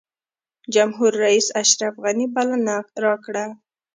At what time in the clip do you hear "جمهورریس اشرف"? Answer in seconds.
0.73-1.93